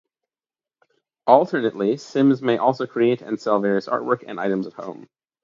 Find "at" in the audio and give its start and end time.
4.65-4.73